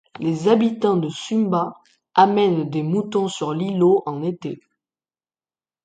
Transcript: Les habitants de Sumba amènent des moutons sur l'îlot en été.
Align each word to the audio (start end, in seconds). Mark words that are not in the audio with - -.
Les 0.19 0.47
habitants 0.47 0.97
de 0.97 1.09
Sumba 1.09 1.75
amènent 2.15 2.71
des 2.71 2.81
moutons 2.81 3.27
sur 3.27 3.53
l'îlot 3.53 4.01
en 4.07 4.23
été. 4.23 4.59